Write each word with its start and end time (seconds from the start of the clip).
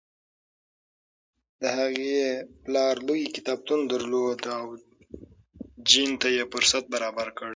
د 1.61 1.63
هغې 1.77 2.17
پلار 2.63 2.95
لوی 3.07 3.23
کتابتون 3.35 3.79
درلود 3.91 4.39
او 4.57 4.65
جین 5.89 6.11
ته 6.21 6.27
یې 6.35 6.43
فرصت 6.53 6.83
برابر 6.93 7.27
کړ. 7.37 7.49